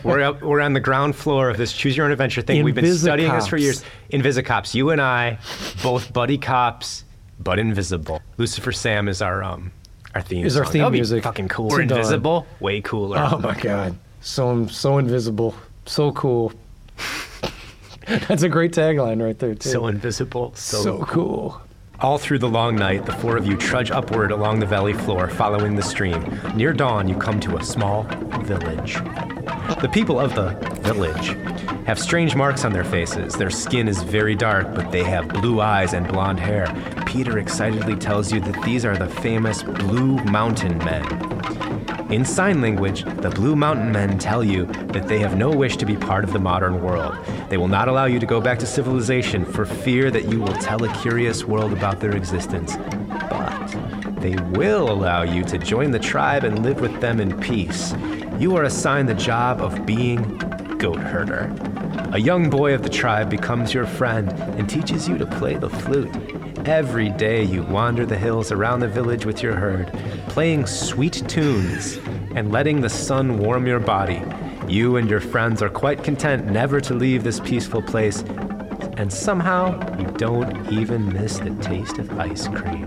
[0.04, 2.62] we're up, we're on the ground floor of this choose your own adventure thing.
[2.64, 3.60] We've been studying this for Invisicops.
[3.62, 3.84] years.
[4.12, 4.74] Invisicops.
[4.74, 5.38] You and I,
[5.82, 7.04] both buddy cops,
[7.40, 8.22] but invisible.
[8.38, 9.72] Lucifer Sam is our um
[10.14, 10.46] our theme.
[10.46, 10.72] Is our song.
[10.72, 11.24] theme That'd be music.
[11.24, 11.68] Fucking cool.
[11.68, 11.98] We're dawn.
[11.98, 12.46] invisible.
[12.60, 13.18] Way cooler.
[13.18, 15.54] Oh my god, so so invisible,
[15.84, 16.52] so cool.
[18.06, 19.68] That's a great tagline right there too.
[19.68, 20.54] So invisible.
[20.54, 21.60] So, so cool.
[22.00, 25.28] All through the long night, the four of you trudge upward along the valley floor,
[25.28, 26.36] following the stream.
[26.56, 28.02] Near dawn, you come to a small
[28.42, 28.94] village.
[29.80, 31.36] The people of the village
[31.86, 33.34] have strange marks on their faces.
[33.34, 36.66] Their skin is very dark, but they have blue eyes and blonde hair.
[37.06, 41.31] Peter excitedly tells you that these are the famous Blue Mountain Men.
[42.12, 45.86] In sign language, the Blue Mountain Men tell you that they have no wish to
[45.86, 47.16] be part of the modern world.
[47.48, 50.52] They will not allow you to go back to civilization for fear that you will
[50.56, 52.76] tell a curious world about their existence.
[53.08, 53.66] But
[54.20, 57.94] they will allow you to join the tribe and live with them in peace.
[58.38, 60.36] You are assigned the job of being
[60.76, 61.50] goat herder.
[62.12, 65.70] A young boy of the tribe becomes your friend and teaches you to play the
[65.70, 66.14] flute.
[66.68, 69.90] Every day you wander the hills around the village with your herd,
[70.28, 71.96] playing sweet tunes
[72.34, 74.20] and letting the sun warm your body.
[74.68, 78.20] You and your friends are quite content never to leave this peaceful place,
[78.98, 82.86] and somehow you don't even miss the taste of ice cream.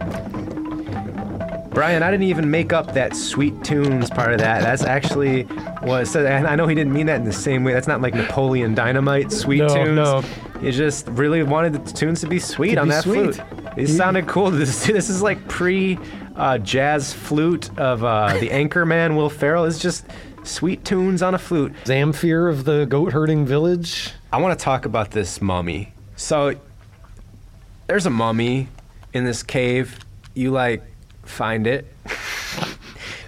[1.76, 4.62] Brian, I didn't even make up that sweet tunes part of that.
[4.62, 5.44] That's actually
[5.84, 6.26] was said.
[6.26, 7.74] And I know he didn't mean that in the same way.
[7.74, 9.96] That's not like Napoleon Dynamite sweet No, tunes.
[9.96, 10.22] no.
[10.62, 13.36] He just really wanted the tunes to be sweet To on be that sweet.
[13.36, 13.42] flute.
[13.78, 14.52] It sounded cool.
[14.56, 16.00] This, this is like pre
[16.38, 19.66] uh, jazz flute of uh, the Anchorman Will Ferrell.
[19.66, 20.06] It's just
[20.44, 21.74] Sweet tunes on a flute.
[21.86, 24.12] Zamfir of the goat herding village.
[24.32, 25.92] I want to talk about this mummy.
[26.16, 26.54] So,
[27.88, 28.68] there's a mummy
[29.12, 30.00] in this cave.
[30.36, 30.84] You like
[31.26, 31.86] find it.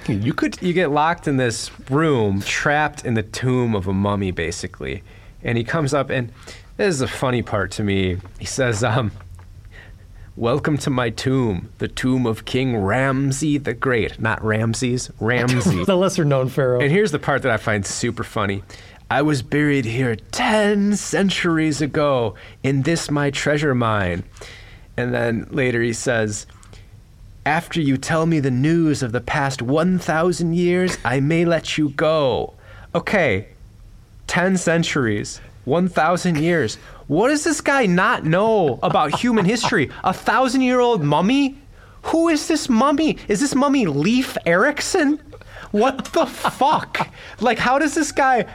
[0.07, 4.31] you could you get locked in this room, trapped in the tomb of a mummy,
[4.31, 5.03] basically.
[5.43, 6.31] And he comes up, and
[6.77, 8.17] this is a funny part to me.
[8.39, 9.11] He says, um,
[10.37, 14.19] Welcome to my tomb, the tomb of King Ramsey the Great.
[14.19, 15.83] Not Ramses, Ramsey.
[15.85, 16.79] the lesser known pharaoh.
[16.79, 18.61] And here's the part that I find super funny.
[19.09, 24.25] I was buried here 10 centuries ago in this my treasure mine.
[24.95, 26.45] And then later he says,
[27.47, 31.91] After you tell me the news of the past 1,000 years, I may let you
[31.91, 32.55] go.
[32.93, 33.47] Okay,
[34.27, 36.75] 10 centuries, 1,000 years.
[37.07, 39.89] What does this guy not know about human history?
[40.03, 41.57] A thousand year old mummy?
[42.11, 43.17] Who is this mummy?
[43.29, 45.17] Is this mummy Leif Erikson?
[45.71, 47.07] What the fuck?
[47.39, 48.45] Like, how does this guy.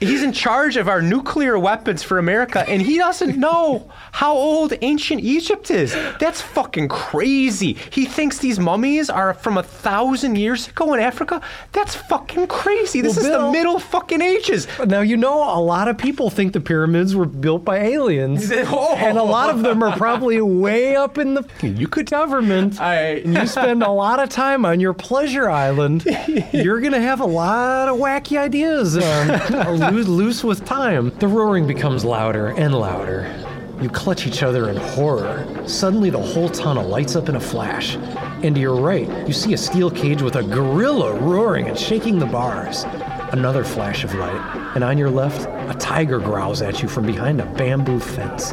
[0.00, 4.72] He's in charge of our nuclear weapons for America, and he doesn't know how old
[4.82, 5.92] ancient Egypt is.
[6.18, 7.74] That's fucking crazy.
[7.90, 11.40] He thinks these mummies are from a thousand years ago in Africa.
[11.70, 13.00] That's fucking crazy.
[13.02, 14.66] This Well, is Bill- the Middle fucking Ages.
[14.84, 18.96] Now you know a lot of people think the pyramids were built by aliens, Oh.
[18.98, 22.80] and a lot of them are probably way up in the You could government.
[22.80, 26.04] I- and you spend a lot of time on your pleasure island.
[26.52, 29.28] You're gonna have a lot of wacky ideas, um,
[30.08, 31.10] loose, with time.
[31.18, 33.32] The roaring becomes louder and louder.
[33.80, 35.46] You clutch each other in horror.
[35.66, 37.96] Suddenly, the whole tunnel lights up in a flash.
[38.42, 42.18] And to your right, you see a steel cage with a gorilla roaring and shaking
[42.18, 42.84] the bars.
[43.32, 47.40] Another flash of light, and on your left, a tiger growls at you from behind
[47.40, 48.52] a bamboo fence.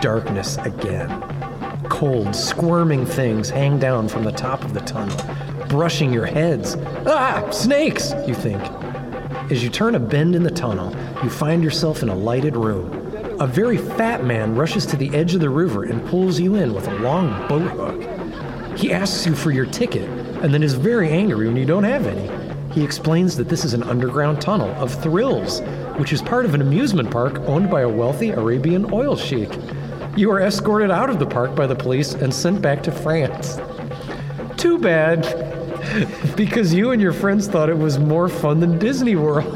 [0.00, 1.22] Darkness again.
[1.88, 5.16] Cold, squirming things hang down from the top of the tunnel,
[5.68, 6.76] brushing your heads.
[7.06, 8.62] Ah, snakes, you think.
[9.48, 12.90] As you turn a bend in the tunnel, you find yourself in a lighted room.
[13.38, 16.74] A very fat man rushes to the edge of the river and pulls you in
[16.74, 18.76] with a long boat hook.
[18.76, 20.08] He asks you for your ticket
[20.42, 22.28] and then is very angry when you don't have any.
[22.74, 25.60] He explains that this is an underground tunnel of thrills,
[25.96, 29.50] which is part of an amusement park owned by a wealthy Arabian oil sheik.
[30.16, 33.60] You are escorted out of the park by the police and sent back to France.
[34.56, 35.24] Too bad,
[36.36, 39.52] because you and your friends thought it was more fun than Disney World.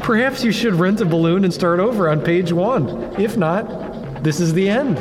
[0.00, 2.88] Perhaps you should rent a balloon and start over on page one.
[3.20, 4.96] If not, this is the end.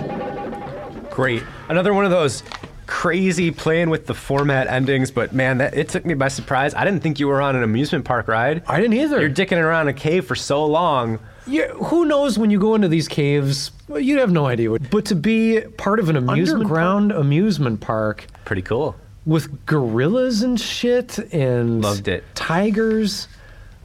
[1.10, 1.44] Great.
[1.70, 2.44] Another one of those
[2.88, 6.74] crazy playing with the format endings, but man, that it took me by surprise.
[6.74, 8.64] I didn't think you were on an amusement park ride.
[8.68, 9.20] I didn't either.
[9.20, 11.20] You're dicking around a cave for so long.
[11.48, 13.72] Yeah, who knows when you go into these caves?
[13.94, 14.90] You have no idea what.
[14.90, 18.96] But to be part of an amusement underground amusement park Pretty cool.
[19.26, 22.24] with gorillas and shit and Loved it.
[22.36, 23.28] Tigers.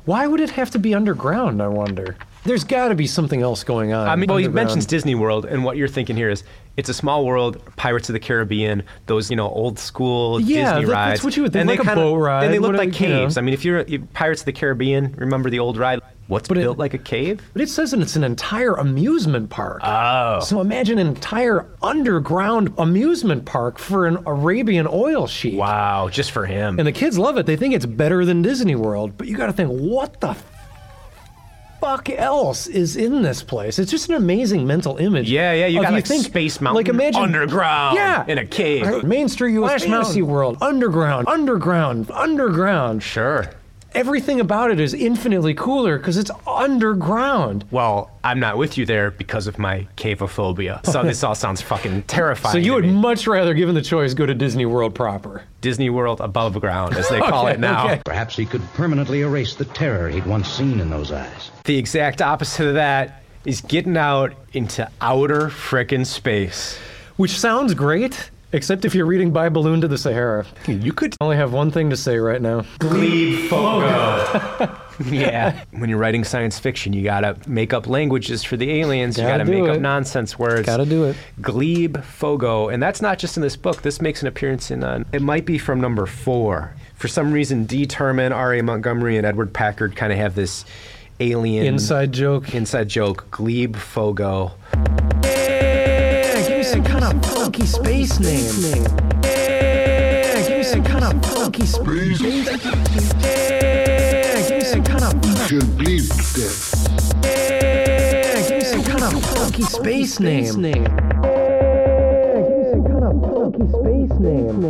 [0.04, 1.62] Why would it have to be underground?
[1.62, 2.16] I wonder.
[2.44, 4.08] There's got to be something else going on.
[4.08, 6.42] I mean, well, he mentions Disney World, and what you're thinking here is
[6.76, 10.86] it's a small world, Pirates of the Caribbean, those you know old school Yeah, Disney
[10.86, 11.10] that- rides.
[11.20, 12.74] that's what you would think, and like they a kinda- boat ride, And they look
[12.74, 13.20] like you know.
[13.20, 13.38] caves.
[13.38, 16.00] I mean, if you're you, Pirates of the Caribbean, remember the old ride?
[16.28, 17.40] What's But it- built like a cave?
[17.52, 19.80] But it says that it's an entire amusement park.
[19.84, 20.40] Oh.
[20.40, 25.58] So imagine an entire underground amusement park for an Arabian oil sheik.
[25.58, 26.78] Wow, just for him.
[26.78, 27.46] And the kids love it.
[27.46, 29.18] They think it's better than Disney World.
[29.18, 30.34] But you got to think, what the
[31.80, 33.78] fuck else is in this place?
[33.78, 35.28] It's just an amazing mental image.
[35.30, 39.02] Yeah, yeah, you got, like, think- Space Mountain like imagine underground yeah, in a cave.
[39.04, 40.26] Main Street US Splash Fantasy Mountain.
[40.34, 43.02] World, underground, underground, underground.
[43.02, 43.50] Sure.
[43.94, 47.64] Everything about it is infinitely cooler because it's underground.
[47.70, 50.84] Well, I'm not with you there because of my caveophobia.
[50.86, 52.52] So this all sounds fucking terrifying.
[52.52, 52.92] So you to would me.
[52.92, 55.42] much rather, given the choice, go to Disney World proper.
[55.60, 57.84] Disney World above ground, as they call Okay, it now.
[57.86, 58.02] okay.
[58.04, 61.50] Perhaps he could permanently erase the terror he'd once seen in those eyes.
[61.64, 66.78] The exact opposite of that is getting out into outer frickin' space.
[67.16, 70.44] Which sounds great, except if you're reading By Balloon to the Sahara.
[70.66, 72.64] You could only have one thing to say right now.
[72.78, 74.76] Glebe Fogo.
[75.10, 75.64] yeah.
[75.72, 79.16] When you're writing science fiction, you gotta make up languages for the aliens.
[79.16, 79.70] you Gotta gotta make it.
[79.76, 80.66] up nonsense words.
[80.66, 81.16] Gotta do it.
[81.40, 83.82] Glebe Fogo, and that's not just in this book.
[83.82, 84.84] This makes an appearance in.
[84.84, 86.74] Uh, it might be from number four.
[86.94, 87.86] For some reason, D.
[87.86, 88.54] Terman, R.
[88.54, 88.62] A.
[88.62, 90.64] Montgomery, and Edward Packard kind of have this
[91.20, 92.54] alien Inside joke.
[92.54, 93.26] inside joke.
[93.30, 94.52] Glebe Fogo.
[96.82, 98.82] Some kind of funky space name.
[99.22, 102.44] Yeah, give me some kind of funky space name.
[102.44, 102.58] Give
[104.50, 105.12] me some kind of
[105.52, 105.58] yeah,
[108.48, 110.42] give me some kind of funky space name.
[110.42, 110.80] Yeah,
[112.48, 114.62] give me some kind of funky space name.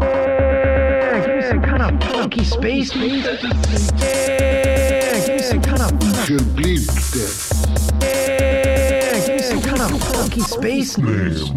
[0.00, 3.42] Yeah, give me some kind of funky space music.
[3.42, 5.36] Yeah, give
[9.98, 11.54] funky space music.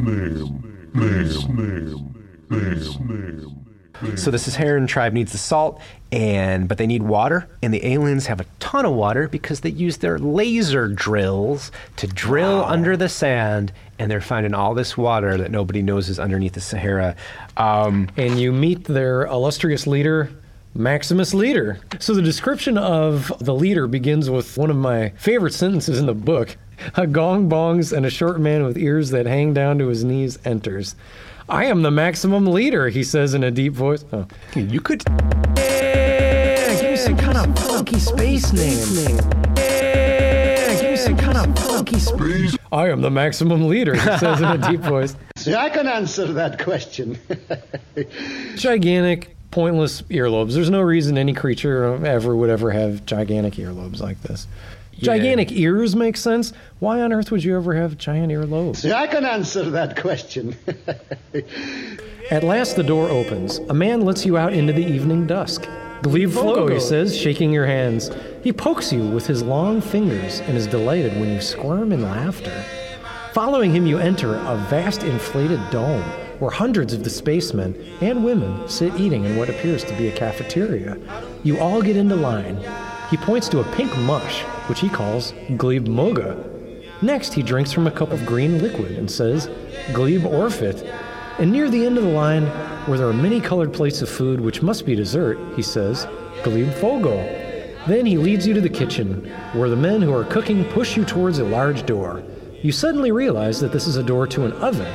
[4.15, 5.79] So the Saharan tribe needs the salt,
[6.11, 9.69] and but they need water, and the aliens have a ton of water because they
[9.69, 15.37] use their laser drills to drill under the sand, and they're finding all this water
[15.37, 17.15] that nobody knows is underneath the Sahara.
[17.55, 20.29] Um, and you meet their illustrious leader,
[20.75, 21.79] Maximus Leader.
[21.99, 26.13] So the description of the leader begins with one of my favorite sentences in the
[26.13, 26.57] book.
[26.95, 30.37] A gong bongs and a short man with ears that hang down to his knees
[30.45, 30.95] enters.
[31.49, 34.05] I am the maximum leader, he says in a deep voice.
[34.13, 34.27] Oh.
[34.55, 35.03] you could
[35.57, 39.17] Yeah, give me some kind of funky space name.
[39.57, 42.55] Yeah, give me some kind of funky space.
[42.71, 45.15] I am the maximum leader, he says in a deep voice.
[45.35, 47.19] See, I can answer that question.
[48.55, 50.53] gigantic, pointless earlobes.
[50.53, 54.47] There's no reason any creature ever would ever have gigantic earlobes like this.
[54.99, 56.53] Gigantic ears make sense.
[56.79, 58.77] Why on earth would you ever have giant earlobes?
[58.77, 60.55] See, I can answer that question.
[62.31, 63.57] At last, the door opens.
[63.69, 65.67] A man lets you out into the evening dusk.
[66.01, 68.11] Believe Fogo, he says, shaking your hands.
[68.43, 72.63] He pokes you with his long fingers and is delighted when you squirm in laughter.
[73.33, 76.03] Following him, you enter a vast inflated dome
[76.39, 80.11] where hundreds of the spacemen and women sit eating in what appears to be a
[80.11, 80.97] cafeteria.
[81.43, 82.57] You all get into line.
[83.09, 86.43] He points to a pink mush, which he calls glebe moga.
[87.01, 89.49] Next, he drinks from a cup of green liquid and says,
[89.91, 90.83] glebe orfit.
[91.39, 92.45] And near the end of the line,
[92.85, 96.07] where there are many colored plates of food which must be dessert, he says,
[96.43, 97.17] glebe fogo.
[97.87, 101.03] Then he leads you to the kitchen, where the men who are cooking push you
[101.03, 102.23] towards a large door.
[102.61, 104.87] You suddenly realize that this is a door to an oven,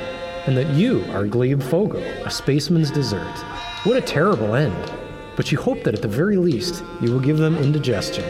[0.47, 3.37] and that you are Glebe Fogo, a spaceman's dessert.
[3.85, 4.93] What a terrible end.
[5.37, 8.25] But you hope that at the very least, you will give them indigestion.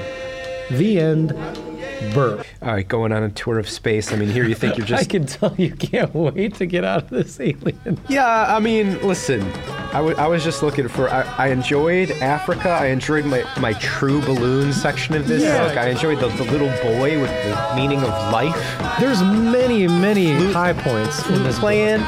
[0.70, 1.34] The end.
[2.14, 2.46] Burp.
[2.62, 4.12] all right, going on a tour of space.
[4.12, 5.02] I mean, here you think you're just.
[5.02, 7.98] I can tell you can't wait to get out of this alien.
[8.08, 9.42] Yeah, I mean, listen,
[9.92, 11.08] I was just looking for.
[11.10, 12.68] I, I enjoyed Africa.
[12.68, 15.66] I enjoyed my, my true balloon section of this Yeah.
[15.66, 15.76] book.
[15.76, 18.54] I enjoyed the, the little boy with the meaning of life
[19.00, 22.00] There's many, many high points in this playing.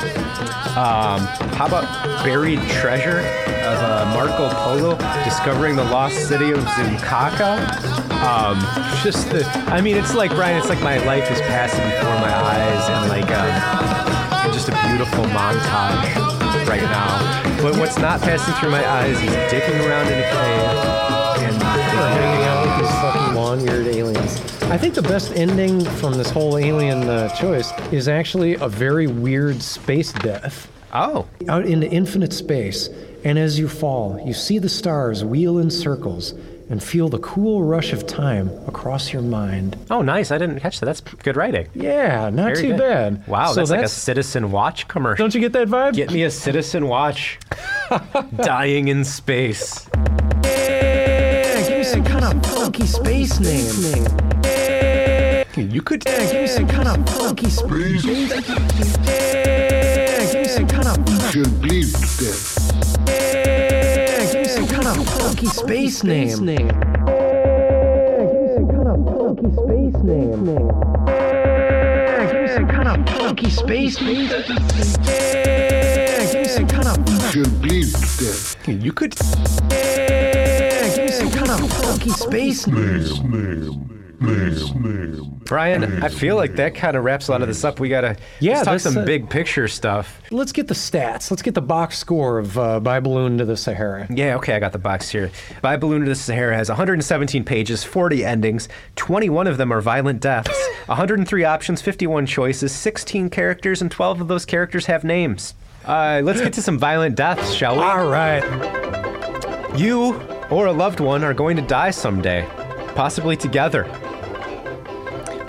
[0.77, 1.85] Um, how about
[2.25, 4.95] Buried Treasure of uh, Marco Polo
[5.25, 8.00] discovering the lost city of Zinkaka?
[8.21, 8.61] Um,
[9.03, 9.47] just the.
[9.69, 10.59] I mean, it's like Brian.
[10.59, 15.25] It's like my life is passing before my eyes, and like um, just a beautiful
[15.25, 17.63] montage right now.
[17.63, 22.45] But what's not passing through my eyes is dicking around in a cave and hanging
[22.45, 24.41] out with these fucking long-eared aliens.
[24.65, 29.07] I think the best ending from this whole alien uh, choice is actually a very
[29.07, 30.71] weird space death.
[30.93, 31.27] Oh.
[31.49, 32.89] Out into infinite space,
[33.25, 36.35] and as you fall, you see the stars wheel in circles
[36.71, 39.77] and feel the cool rush of time across your mind.
[39.91, 40.31] Oh, nice!
[40.31, 40.87] I didn't catch that.
[40.87, 41.69] That's good writing.
[41.75, 42.79] Yeah, not Very too good.
[42.79, 43.27] bad.
[43.29, 45.23] Wow, So that's, like a Citizen Watch commercial.
[45.25, 45.95] Don't you get that vibe?
[45.95, 47.39] Get me a Citizen Watch.
[48.37, 49.89] Dying in space.
[50.45, 54.07] Yeah, give me some kind of funky space name.
[55.57, 56.05] You could.
[56.07, 58.05] Yeah, give me some kind of funky space.
[58.05, 58.41] Yeah,
[60.33, 60.97] give me some kind of
[61.33, 63.20] She'll bleed to death.
[64.95, 66.27] Kind of funky space name.
[66.27, 66.67] Yeah,
[68.27, 70.45] give me some kind of funky space name.
[72.27, 74.29] Give me some kind of funky space name.
[74.29, 74.49] Give
[76.35, 76.97] me some kind of
[77.33, 78.57] She'll bleed to death.
[78.67, 79.15] You could.
[79.71, 84.00] yeah, give me some kind of funky space name.
[84.21, 87.81] Brian, I feel like that kind of wraps a lot of this up.
[87.81, 90.21] We gotta Yeah, let's talk that's some a- big picture stuff.
[90.31, 91.31] Let's get the stats.
[91.31, 94.07] Let's get the box score of uh, By Balloon to the Sahara.
[94.11, 95.31] Yeah, okay, I got the box here.
[95.63, 100.21] By Balloon to the Sahara has 117 pages, 40 endings, 21 of them are violent
[100.21, 100.51] deaths,
[100.87, 105.55] 103 options, 51 choices, 16 characters, and 12 of those characters have names.
[105.85, 107.83] Uh, let's get to some violent deaths, shall we?
[107.83, 108.45] All right.
[109.77, 110.15] You
[110.51, 112.47] or a loved one are going to die someday,
[112.95, 113.91] possibly together.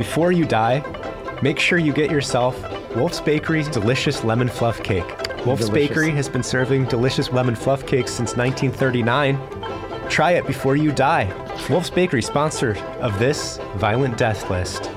[0.02, 0.84] Before you die,
[1.44, 2.60] make sure you get yourself
[2.96, 5.06] Wolf's Bakery's delicious lemon fluff cake.
[5.46, 5.70] Wolf's Delicious.
[5.70, 10.10] Bakery has been serving delicious lemon fluff cakes since 1939.
[10.10, 11.32] Try it before you die.
[11.70, 14.90] Wolf's Bakery, sponsor of this violent death list.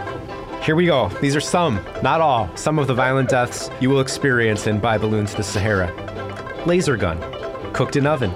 [0.62, 1.10] Here we go.
[1.20, 4.96] These are some, not all, some of the violent deaths you will experience in By
[4.96, 5.92] Balloons to the Sahara.
[6.64, 7.20] Laser gun,
[7.74, 8.30] cooked in oven,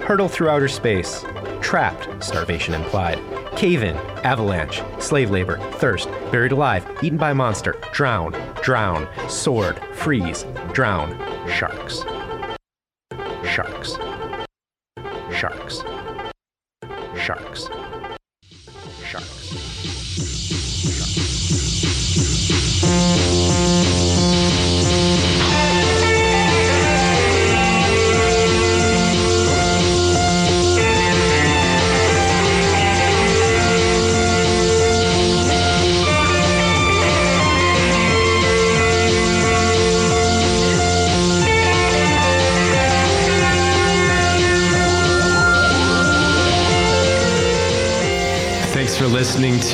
[0.00, 1.26] hurtle through outer space,
[1.60, 3.18] trapped, starvation implied,
[3.56, 10.44] cave in, avalanche, slave labor, thirst, buried alive, eaten by monster, drown, drown, sword, freeze,
[10.72, 12.04] drown, sharks.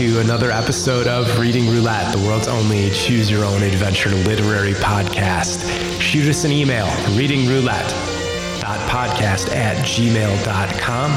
[0.08, 5.62] To another episode of Reading Roulette, the world's only choose your own adventure literary podcast.
[6.00, 6.86] Shoot us an email,
[7.16, 11.12] readingroulette.podcast at gmail.com.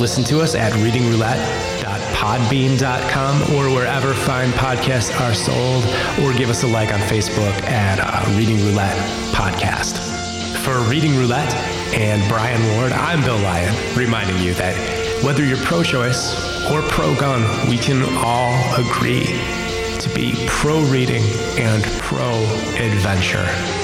[0.00, 5.84] Listen to us at readingroulette.podbean.com or wherever fine podcasts are sold,
[6.24, 8.96] or give us a like on Facebook at uh, Reading Roulette
[9.32, 9.98] Podcast.
[10.64, 11.54] For Reading Roulette
[11.94, 16.34] and Brian Ward, I'm Bill Lyon, reminding you that whether you're pro choice
[16.70, 19.24] or pro gun, we can all agree
[19.98, 21.22] to be pro reading
[21.58, 22.32] and pro
[22.76, 23.83] adventure.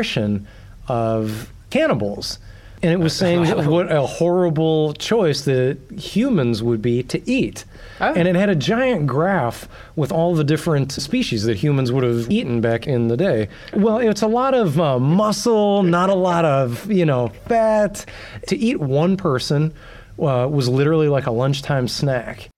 [0.00, 0.46] Nutrition
[0.88, 2.38] of cannibals.
[2.82, 7.66] And it was saying what a horrible choice that humans would be to eat.
[8.00, 12.30] And it had a giant graph with all the different species that humans would have
[12.30, 13.48] eaten back in the day.
[13.74, 18.06] Well, it's a lot of uh, muscle, not a lot of, you know, fat.
[18.48, 19.74] To eat one person
[20.18, 22.48] uh, was literally like a lunchtime snack.